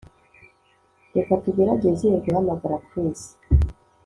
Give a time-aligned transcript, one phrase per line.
[1.15, 3.21] Reka tugerageze guhamagara Chris